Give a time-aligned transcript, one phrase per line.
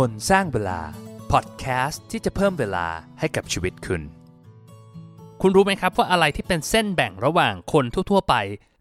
[0.00, 0.80] คนสร้างเวลา
[1.32, 2.86] พอดแคสต์ที่จะเพิ่มเวลา
[3.20, 4.02] ให้กับชีวิตคุณ
[5.40, 8.34] คุณรู้ไหมครับว่าอะไรที่เป็นเส้นแบ่งระหว่างคนทั่ว ๆ ไป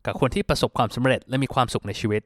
[0.05, 2.21] กับคนที่ประสบความสำเร็จและมีความสุขในชีวิต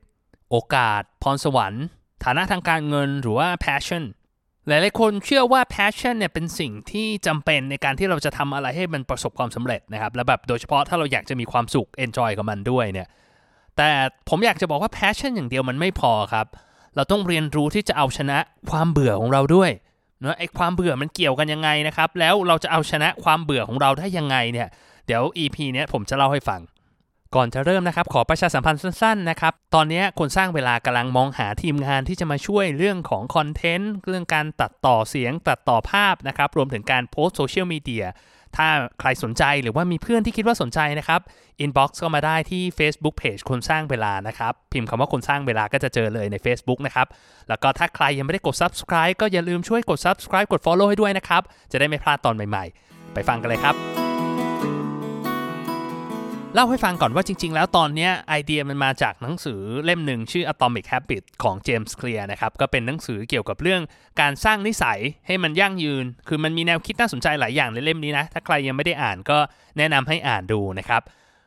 [0.52, 1.86] โอกาส พรสวรรค์
[2.24, 4.04] ฐานะทางการเงินหรือว่า passion
[4.68, 13.08] หลายๆคนเชื่อว่า passion เนี่ยเป็นสิ่งที่จำเป็นในการที่เราจะทำอะไรให้มันประสบความสำเร็จนะครับและแบบโดยเฉพาะถ้าเราอยากจะมีความสุข enjoy กับมันด้วยเนี่ย
[13.78, 13.90] แต่
[14.30, 16.48] ผมอยากจะบอกว่า passion อย่างเดียวมันไม่พอครับ
[16.96, 18.38] เราต้องเรียนรู้ที่จะเอาชนะ
[18.72, 19.72] ความเบื่อของเราด้วย
[20.22, 24.68] เนาะไอ้ความเบื่อมันเกี่ยวกันยังไงนะครับ แล้วเราจะเอาชนะความเบื่อของเราได้ยังไงเนี่ย
[25.08, 26.62] เดี๋ยว EP เนี้ยผมจะเล่าให้ฟัง
[27.36, 38.06] ก่อนจะเริ่มนะครับขอประชาสัมพันธ์สั้นๆนะครับตอนนี้คนสร้างเวลากำลังมองหาทีมงานที่จะมาช่วยเรื่องของคอนเทนต์เรื่องการตัดต่อเสียงตัดต่อภาพนะครับรวมถึงการโพสต์โซเชียลมีเดีย
[38.58, 38.68] ถ้า
[39.00, 41.22] ใครสนใจหรือว่ามีเพื่อนที่คิดว่าสนใจนะครับ
[41.60, 47.08] inbox ก็มาได้ที่ Facebook Page คนสร้างเวลานะครับ พิมพ์คำว่าคนสร้างเวลาก็จะเจอเลยใน Facebook นะครับ
[47.50, 54.05] แล้วก็ถ้าใครยังไม่ได้กด Subscribe ก็อย่าลืมช่วยกด Subscribe กด Follow ให้ด้วยนะครับ จะได้ไม่พลาดตอนใหม่ๆ ไปฟังกันเลยครับ
[56.58, 63.82] เล่าให้ฟังก่อนว่าจริง ๆ แล้วตอนนี้ไอเดียมันมาจากหนังสือเล่มหนึ่งชื่อ Atomic Habit ของ James Clear นะครับ ก็เป็นหนังสือเกี่ยวกับเรื่อง
[64.22, 69.38] การสร้างนิสัยให้มันยั่งยืน คือมันมีแนวคิดน่าสนใจหลายอย่างในเล่มนี้นะ ถ้าใครยังไม่ได้อ่านก็
[69.78, 71.02] แนะนำให้อ่านดูนะครับ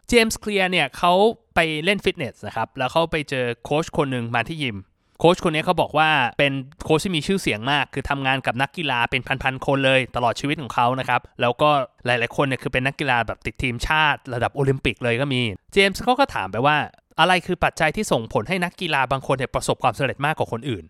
[0.08, 1.12] James Clear เนี่ยเขา
[1.54, 4.76] ไปเล่นฟิตเนสนะครับ แล้วเขาไปเจอโค้ชคนหนึ่งมาที่ยิม
[5.18, 6.52] โค้ชคนนี้เขาบอกว่าเป็น
[6.84, 11.70] โค้ชที่มีชื่อเสียงมาก คือทำงานกับนักกีฬาเป็นพันๆคนเลยตลอดชีวิตของเขานะครับ แล้วก็
[12.06, 15.40] หลายๆคนเนี่ยคือเป็นนักกีฬาแบบติดทีมชาติระดับโอลิมปิกเลยก็มี
[15.72, 16.76] James เขาก็ถามไปว่า
[17.20, 20.84] อะไรคือปัจจัยที่ส่งผลให้นักกีฬาบางคนเนี่ยประสบความสำเร็จมากกว่าคนอื่น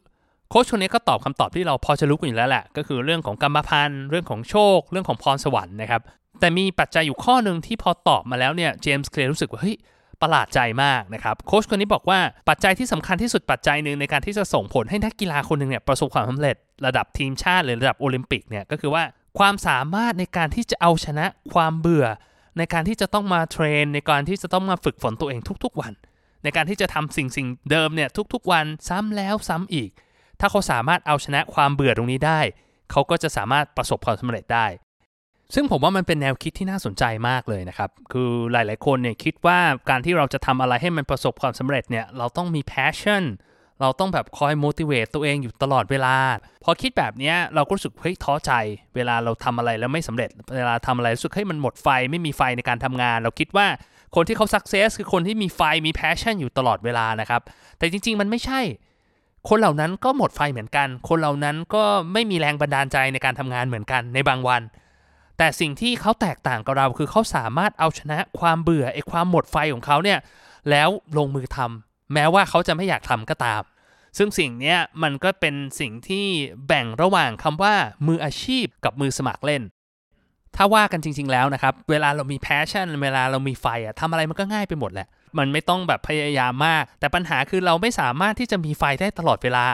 [0.51, 6.03] โค้ชคนนี้ก็ตอบคำตอบที่เราพอจะรู้กันอยู่แล้วแหละ ก็คือเรื่องของกรรมพันธุ์เรื่องของโชค เรื่องของพรสวรรค์นะครับ
[6.41, 9.77] แต่มีปัจจัยอยู่ข้อหนึ่งที่พอตอบมาแล้วเนี่ยเจมส์เคลียร์รู้สึกว่าเฮ้ย
[10.23, 19.05] ประหลาดใจมากนะครับโค้ชคนนี้บอกว่าปัจจัยที่สำคัญที่สุดปัจจัยหนึ่งในการที่จะส่งผลให้นักกีฬาคนหนึ่งเนี่ยประสบความสำเร็จระดับทีมชาติหรือระดับโอลิมปิกเนี่ยก็คือว่า
[19.39, 22.07] ความสามารถในการที่จะเอาชนะความเบื่อ
[22.59, 25.93] ในการที่จะต้องมาเทรน ในการที่จะต้องมาฝึกฝนตัวเองทุกๆวัน
[26.43, 29.91] ในการที่จะทำสิ่งสิ่งเดิมเนี่ยทุกๆวันซ้ำแล้วซ้ำอีก
[30.41, 32.41] ถ้าเขาสามารถเอาชนะความเบื่อตรงนี้ได้
[32.91, 34.67] เขาก็จะสามารถประสบความสำเร็จได้
[35.55, 39.59] ซึ่งผมว่ามันเป็นแนวคิดที่น่าสนใจมากเลยนะครับ คือหลาย ๆ คนเนี่ยคิดว่า
[39.91, 43.25] การที่เราจะทำอะไรให้มันประสบความสำเร็จเนี่ย เราต้องมี passion
[43.81, 46.17] เราต้องแบบคอย motivate ตัวเองอยู่ตลอดเวลา
[46.65, 48.53] พอคิดแบบนี้เราก็รู้สึกเฮ้ยท้อใจ
[48.95, 53.67] เวลาเราทำอะไรแล้วไม่สำเร็จ เวลาทำอะไรรู้สึกให้ยมันหมดไฟไม่มีไฟในการทำงาน เราคิดว่า
[54.15, 57.43] คนที่เขา success คือคนที่มีไฟมี passion อยู่ตลอดเวลานะครับ
[57.79, 58.61] แต่จริง ๆ มันไม่ใช่
[59.49, 64.63] คนเหล่านั้นก็หมดไฟเหมือนกัน คนเหล่านั้นก็ไม่มีแรงบันดาลใจในการทำงานเหมือนกันในบางวัน
[65.39, 70.19] แต่สิ่งที่เขาแตกต่างกับเราคือเขาสามารถเอาชนะความเบื่อไอ้ความหมดไฟของเขาเนี่ย
[70.71, 70.89] แล้ว
[71.19, 73.63] ลงมือทำแม้ว่าเขาจะไม่อยากทำก็ตาม
[74.19, 76.27] ซึ่งสิ่งนี้มันก็เป็นสิ่งที่
[76.67, 77.75] แบ่งระหว่างคำว่า
[78.07, 79.63] มืออาชีพกับมือสมัครเล่น
[80.57, 89.67] ถ้าว่ากันจริง ๆ แล้วนะครับ เวลาเรามี passion เวลาเรามีไฟอะทำอะไรมันก็ง่ายไปหมดแหละ มันไม่ต้องแบบพยายามมาก แต่ปัญหาคือเราไม่สามารถที่จะมีไฟได้ตลอดเวลา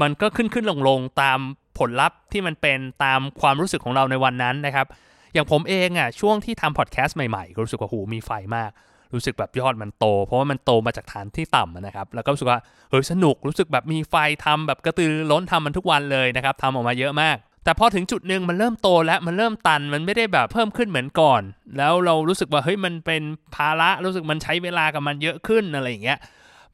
[0.00, 1.38] มันก็ขึ้นขึ้นลงลงตาม
[1.78, 4.86] ผลลัพธ์ที่มันเป็นตามความรู้สึกของเราในวันนั้นนะครับ
[5.34, 8.70] อย่างผมเองอะช่วงที่ทำพอดแคสต์ใหม่ๆก็รู้สึกว่าหูมีไฟมาก
[9.14, 12.60] รู้สึกแบบยอดมันโต เพราะว่ามันโตมาจากฐานที่ต่ำนะครับ แล้วก็รู้สึกว่า
[12.90, 14.14] เฮ้ยสนุกรู้สึกแบบมีไฟ
[14.44, 21.42] ทำแบบกระตือรือร้นทำมันทุกวันเลยนะครับทำออกมาเยอะมากแต่พอถึงจุดหนึ่งมันเริ่มโตแล้วมันเริ่มตันมันไม่ได้แบบเพิ่มขึ้นเหมือนก่อน
[21.76, 23.22] แล้วเรารู้สึกว่าเฮ้ยมันเป็น
[23.54, 26.18] ภาระรู้สึกมันใช้เวลากับมันเยอะขึ้นอะไรอย่างเงี้ย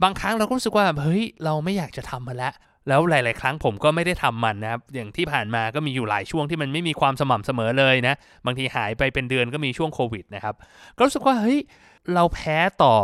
[0.02, 2.54] บางครั้งเราก็รู้สึกว่าเฮ้ยเราไม่อยากจะทำมันแล้ว
[2.88, 8.14] แล้วหลาย ๆ ครั้งผมก็ไม่ได้ทำมันนะครับ อย่างที่ผ่านมาก็มีอยู่หลายช่วงที่มันไม่มีความสม่ำเสมอเลยนะ
[8.46, 10.54] บางทีหายไปเป็นเดือนก็มีช่วงโควิดนะครับ
[10.96, 11.58] ก็รู้สึกว่าเฮ้ย
[12.14, 12.94] เราแพ้ต่อ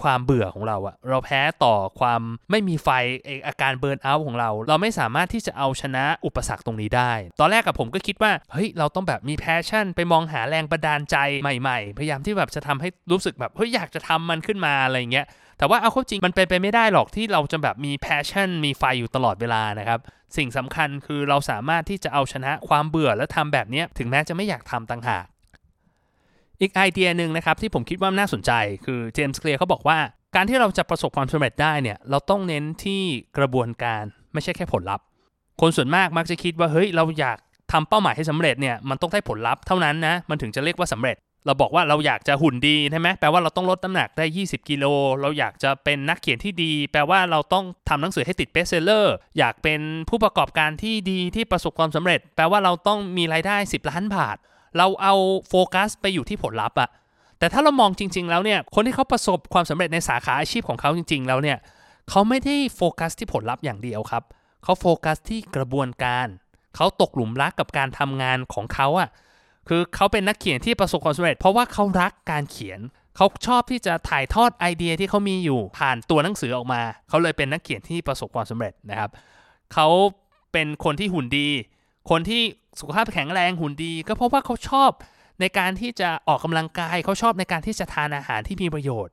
[0.00, 2.20] ความเบื่อของเราอะเราแพ้ต่อความ
[2.50, 2.88] ไม่มีไฟ
[3.24, 15.26] ไอ้อาการเบิร์นเอาท์ของเรา เราไม่สามารถที่จะเอาชนะอุปสรรคตรงนี้ได้ ตอนแรกกับผมก็คิดว่าเฮ้ยเราต้องแบบมี passion ไปมองหาแรงบันดาลใจใหม่ๆ พยายามที่แบบจะทำให้รู้สึกแบบเฮ้ยอยากจะทำมันขึ้นมาอะไรเงี้ย
[15.58, 20.00] แต่ว่าเอาเข้าจริงมันเป็นไปไม่ได้หรอกที่เราจะแบบมี passion มีไฟอยู่ตลอดเวลานะครับ
[20.36, 25.24] สิ่งสำคัญคือเราสามารถที่จะเอาชนะความเบื่อและทำแบบเนี้ยถึงแม้จะไม่อยากทำต่างหาก
[26.60, 28.52] อีกไอเดียหนึ่งนะครับที่ผมคิดว่าน่าสนใจ
[28.84, 29.98] คือ James Clear เขาบอกว่า
[30.36, 33.02] การที่เราจะประสบความสำเร็จได้เนี่ยเราต้องเน้นที่
[33.38, 35.04] กระบวนการไม่ใช่แค่ผลลัพธ์
[35.60, 37.38] คนส่วนมากมักจะคิดว่าเฮ้ยเราอยาก
[37.72, 41.16] ทำเป้าหมายให้สำเร็จเนี่ยมันต้องได้ผลลัพธ์เท่านั้นนะมันถึงจะเรียกว่าสำเร็จ
[41.46, 44.84] เราบอกว่าเราอยากจะหุ่นดีใช่ไหมแปลว่าเราต้องลดน้ำหนักได้ 20 กิโล
[45.20, 54.36] เราอยากจะเป็นนักเขียนที่ดี แปลว่าเราต้องทำหนังสือให้ติด best seller อยากเป็นผู้ประกอบการที่ดีที่ประสบความสำเร็จ แปลว่าเราต้องมีรายได้ 10 ล้านบาท
[54.78, 55.14] เราเอา
[55.48, 56.90] โฟกัสไปอยู่ที่ผลลัพธ์อะ
[57.38, 61.58] แต่ถ้าเรามองจริง ๆ แล้วเนี่ยคนที่เขาประสบความสำเร็จในสาขาอาชีพของเขาจริง ๆ แล้วเนี่ย
[62.10, 64.22] เขาไม่ได้โฟกัสที่ผลลัพธ์อย่างเดียวครับ
[64.62, 66.26] เขาโฟกัสที่กระบวนการ
[66.76, 69.08] เขาตกหลุมรักกับการทำงานของเขาอะ
[69.68, 72.80] คือเขาเป็นนักเขียนที่ประสบความสำเร็จ เพราะว่าเขารักการเขียน
[73.16, 79.10] เขาชอบที่จะถ่ายทอดไอเดียที่เขามีอยู่ผ่านตัวหนังสือออกมา เขาเลยเป็นนักเขียนที่ประสบความสำเร็จนะครับ
[79.74, 79.88] เขา
[80.52, 81.48] เป็นคนที่หุ่นดี
[82.10, 82.42] คนที่
[82.80, 84.90] สุขภาพแข็งแรงหุ่นดี ก็เพราะว่าเขาชอบ
[85.40, 89.12] ในการที่จะออกกำลังกายเขาชอบในการที่จะทานอาหารที่มีประโยชน์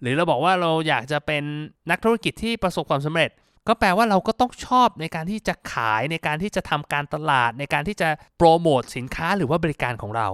[0.00, 1.42] หรือเราบอกว่าเราอยากจะเป็น
[1.90, 3.30] นักธุรกิจที่ประสบความสำเร็จ
[3.68, 8.08] ก็แปลว่าเราก็ต้องชอบในการที่จะขายในการที่จะทำการตลาด ในการที่จะ
[8.38, 10.28] โปรโมทสินค้าหรือว่าบริการของเรา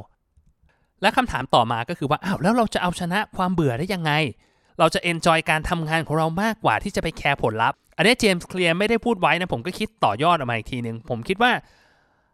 [1.03, 4.13] และคำถามต่อมาก็คือว่าอ้าวแล้วเราจะเอาชนะความเบื่อได้ยังไง
[4.79, 11.53] เราจะ enjoy การทำงานของเรามากกว่าที่จะไปแคร์ผลลัพธ์อันนี้ James Clear ไม่ได้พูดไว้นะผมก็คิดต่อยอดออกมาอีกทีหนึ่งผมคิดว่า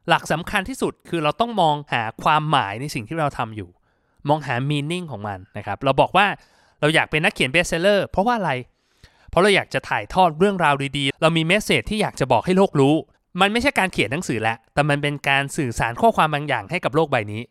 [0.08, 3.69] หลักสำคัญที่สุดคือเราต้องมองหาความหมายในสิ่งที่เราทำอยู่
[4.29, 6.26] มองหามีนิ่งของมันนะครับเราบอกว่า
[6.81, 8.53] เราอยากเป็นนักเขียนเบสเซอร์เพราะว่าอะไร
[9.31, 12.94] เพราะเราอยากจะถ่ายทอดเรื่องราวดีๆ เรามีเมสเซจที่อยากจะบอกให้โลกรู้
[13.41, 17.43] มันไม่ใช่การเขียนหนังสือแล้วแต่มันเป็นการสื่อสารข้อความบางอย่างให้กับโลกใบนี้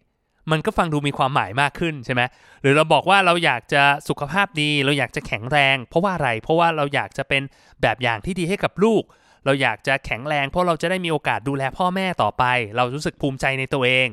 [0.51, 2.21] มันก็ฟังดูมีความหมายมากขึ้นใช่ไหม
[2.61, 7.41] หรือเราบอกว่าเราอยากจะสุขภาพดี เราอยากจะแข็งแรง เพราะว่าอะไร เพราะว่าเราอยากจะเป็น
[7.81, 9.03] แบบอย่างที่ดีให้กับลูก
[9.45, 12.43] เราอยากจะแข็งแรงเพราะเราจะได้มีโอกาสดูแลพ่อแม่ต่อไป
[12.75, 14.07] เรารู้สึกภูมิใจในตัวเอง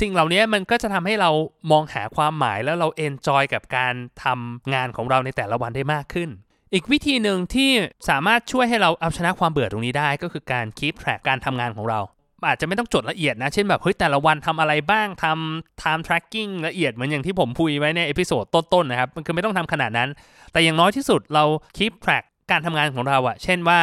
[0.00, 1.30] สิ่งเหล่านี้มันก็จะทำให้เรา
[1.70, 3.94] มองหาความหมายแล้วเรา enjoy กับการ
[4.24, 6.28] ทำงานของเราในแต่ละวันได้มากขึ้น
[6.74, 7.70] อีกวิธีหนึ่งที่
[8.08, 12.00] สามารถช่วยให้เราเอาชนะความเบื่อตรงนี้ได้ ก็คือการ keep track การทำงานของเรา
[12.48, 20.08] อาจจะไม่ต้องจดละเอียดนะ เช่นแบบเฮ้ยแต่ละวันทำอะไรบ้างทำ time tracking ละเอียดเหมือนอย่างที่ผมพูดไว้ใน episode ต้นๆนะครับ มันคือไม่ต้องทำขนาดนั้น
[20.52, 21.44] แต่อย่างน้อยที่สุดเรา
[21.76, 23.80] keep track การทำงานของเราอะเช่นว่า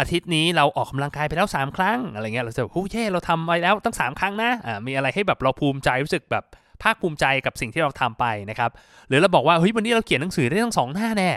[0.00, 6.44] อาทิตย์นี้เราออกกำลังกายไปแล้ว 3 ครั้งอะไรเงี้ยเราจะแบบโอ้เย่เราทำไปแล้วตั้ง 3 ครั้งนะอ่ามีอะไรให้แบบเราภูมิใจรู้สึกแบบ
[6.82, 8.70] ภาคภูมิใจกับสิ่งที่เราทำไปนะครับ
[9.08, 11.30] หรือเราบอกว่าเฮ้ยวันนี้เราเขียนหนังสือได้ทั้งสองหน้าแน่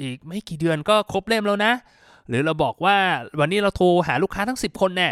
[0.00, 1.72] อีกไม่กี่เดือนก็ครบเล่มแล้วนะ
[2.28, 2.96] หรือเราบอกว่า
[3.40, 5.10] วันนี้เราโทรหาลูกค้าทั้ง 10 คนแน่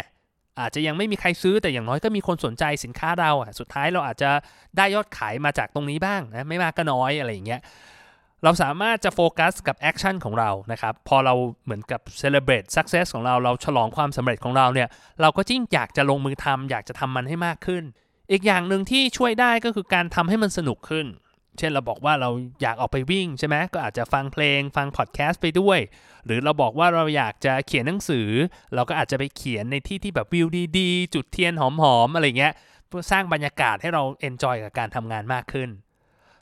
[0.59, 4.29] อาจจะยังไม่มีใครซื้อแต่อย่างน้อยก็มีคนสนใจสินค้าเราสุดท้ายเราอาจจะ
[4.77, 7.61] ได้ยอดขายมาจากตรงนี้บ้างนะไม่มากก็น้อยอะไรอย่างเงี้ย
[8.43, 14.87] เราสามารถจะโฟกัสกับ action ของเรานะครับ พอเราเหมือนกับ celebrate success ของเรา เราฉลองความสำเร็จของเราเนี่ย
[15.21, 17.83] เราก็ยิ่งอยากจะลงมือทำอยากจะทำมันให้มากขึ้น
[18.31, 21.05] อีกอย่างหนึ่งที่ช่วยได้ก็คือการทำให้มันสนุกขึ้น
[21.57, 22.29] เช่นเราบอกว่าเรา
[22.61, 25.79] อยากออกไปวิ่งใช่ไหมก็อาจจะฟังเพลง ฟังพอดแคสต์ไปด้วย
[26.25, 28.27] หรือเราบอกว่าเราอยากจะเขียนหนังสือ
[28.75, 30.47] เราก็อาจจะไปเขียนในที่ที่แบบวิว
[30.79, 31.63] ดีๆ จุดเทียนห
[31.95, 32.53] อมๆอะไรเงี้ย
[32.87, 35.69] เพื่อสร้างบรรยากาศให้เรา enjoy กับการทำงานมากขึ้น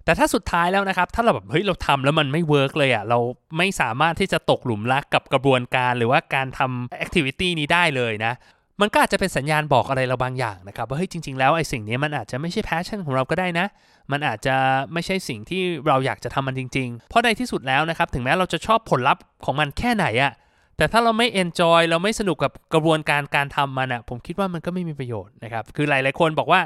[0.05, 3.19] แต่ถ้าสุดท้ายแล้วนะครับ ถ้าเราแบบเฮ้ยเราทำแล้วมันไม่ work เลยอะเรา
[3.57, 8.33] ไม่สามารถที่จะตกหลุมรักกับกระบวนการหรือว่าการทำ activity นี้ได้เลยนะ
[8.81, 13.67] มันก็อาจจะเป็นสัญญาณบอกอะไรเราบางอย่างนะครับว่าเฮ้ยจริง ๆ แล้วไอ้สิ่งนี้มันอาจจะไม่ใช่ passion ของเราก็ได้นะ
[14.11, 14.55] มันอาจจะ
[14.93, 20.33] ไม่ใช่สิ่งที่เราอยากจะทำมันจริง ๆ เพราะในที่สุดแล้วนะครับถึงแม้เราจะชอบผลลัพธ์ของมันแค่ไหนอะ
[20.77, 26.61] แต่ถ้าเราไม่ enjoy เราไม่สนุกกับกระบวนการการทำมันอะผมคิดว่ามันก็ไม่มีประโยชน์นะครับคือหลายๆคนบอกว่า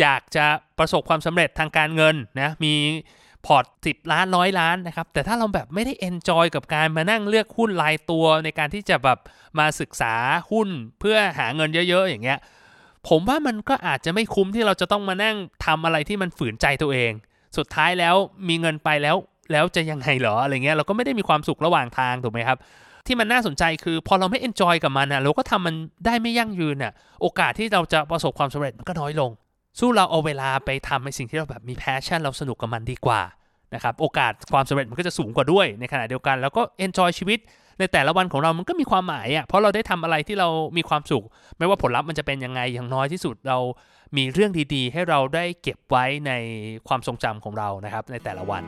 [0.00, 0.46] อยากจะ
[0.78, 2.74] ประสบความสำเร็จทางการเงินนะมี
[3.46, 9.18] port 10 ล้านร้อยล้านนะครับ แต่ถ้าเราแบบไม่ได้ enjoy กับการมานั่งเลือกหุ้นรายตัวในการที่จะแบบ
[9.58, 10.14] มาศึกษา
[10.50, 10.68] หุ้น
[11.00, 12.38] เพื่อหาเงินเยอะๆ อย่างเงี้ย
[13.08, 15.36] ผมว่ามันก็อาจจะไม่คุ้มที่เราจะต้องมานั่ง
[15.66, 17.12] ทำอะไรที่มันฝืนใจตัวเอง
[17.56, 18.14] สุดท้ายแล้ว
[18.48, 19.16] มีเงินไปแล้ว
[19.52, 22.58] แล้วจะยังไงเหรออะไรเงี้ยเราก็ไม่ได้มีความสุขระหว่างทางถูกไหมครับ
[23.06, 25.74] ที่มันน่าสนใจคือพอเราไม่ enjoy กับมันนะเราก็ทำมัน
[26.06, 26.92] ได้ไม่ยั่งยืนน่ะ
[27.22, 29.30] โอกาสที่เราจะประสบความสำเร็จมันก็น้อยลง
[29.78, 33.20] สู้เราเอาเวลาไปทำในสิ่งที่เราแบบมี passion เราสนุกกับมันดีกว่า
[33.74, 37.38] นะครับโอกาสความสำเร็จมันก็จะสูงกว่าด้วยในขณะเดียวกัน แล้วก็ enjoy ชีวิต
[37.78, 41.24] ในแต่ละวันของเรามันก็มีความหมายอะเพราะเราได้ทำอะไรที่เรามีความสุข
[41.58, 43.58] ไม่ว่าผลลัพธ์มันจะเป็นยังไงอย่างน้อยที่สุดเรา
[44.16, 46.32] มีเรื่องดีๆ ให้เราได้เก็บไว้ใน
[46.88, 48.62] ความทรงจำของเรานะครับในแต่ละวัน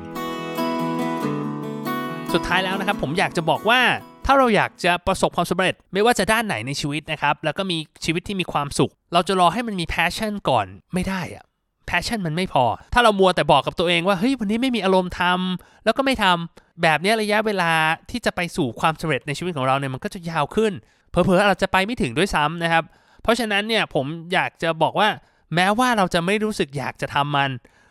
[2.35, 3.81] สุดท้ายแล้วนะครับผมอยากจะบอกว่า
[4.27, 11.45] ถ้าเราอยากจะประสบความสำเร็จ ไม่ว่าจะด้านไหนในชีวิตนะครับ แล้วก็มีชีวิตที่มีความสุข เราจะรอให้มันมี passion ก่อนไม่ได้อะ
[11.87, 12.65] passion มันไม่พอ
[12.95, 17.73] ถ้าเรามัวแต่บอกกับตัวเองว่าเฮ้ยวันนี้ไม่มีอารมณ์ทำแล้วก็ไม่ทำแบบนี้ระยะเวลา
[18.11, 20.73] ที่จะไปสู่ความสำเร็จในชีวิตของเราเนี่ยมันก็จะยาวขึ้น
[21.11, 22.85] เผลอๆเราจะไปไม่ถึงด้วยซ้ำนะครับ
[23.23, 25.09] เพราะฉะนั้นเนี่ยผมอยากจะบอกว่า
[25.55, 27.51] แม้ว่าเราจะไม่รู้สึกอยากจะทำมัน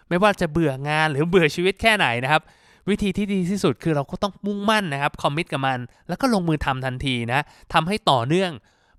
[0.09, 2.41] ไม่ว่าจะเบื่องานหรือเบื่อชีวิตแค่ไหนนะครับ
[2.89, 7.41] วิธีที่ดีที่สุดคือเราก็ต้องมุ่งมั่นนะครับ commit กับมัน แล้วก็ลงมือทำทันทีนะ
[7.73, 8.51] ทำให้ต่อเนื่อง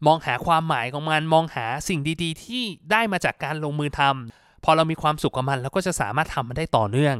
[0.06, 7.16] มองหาความหมายของมัน มองหาสิ่งดีๆ ที่ได้มาจากการลงมือทำพอเรามีความสุขกับมันเราก็จะสามารถทำมันได้ต่อเนื่อง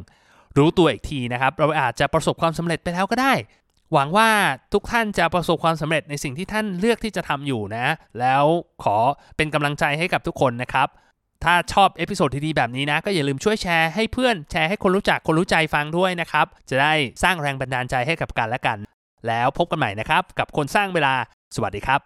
[0.58, 3.32] รู้ตัวอีกทีนะครับ เราอาจจะประสบความสำเร็จไปแล้วก็ได้
[3.92, 4.30] หวังว่า
[4.72, 7.86] ทุกท่านจะประสบความสำเร็จในสิ่งที่ท่านเลือกที่จะทำอยู่นะ
[8.20, 8.44] แล้ว
[8.84, 8.96] ขอ
[9.36, 10.88] เป็นกำลังใจให้กับทุกคนนะครับ
[11.44, 18.78] ถ้าชอบ episode ดีๆแบบนี้นะ ก็อย่าลืมช่วยแชร์ให้เพื่อนแชร์ให้คนรู้จักคนรู้ใจฟังด้วยนะครับ จะได้สร้างแรงบันดาลใจให้กับกันและกัน
[19.28, 21.14] แล้วพบกันใหม่นะครับ กับคนสร้างเวลา
[21.56, 22.00] สวัสดีครับ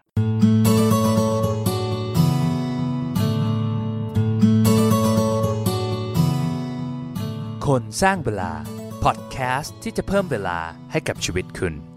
[7.67, 8.53] คนสร้างเวลา
[9.05, 10.59] พอดแคสต์ที่จะเพิ่มเวลา
[10.93, 11.90] ให้กับชีวิตคุณ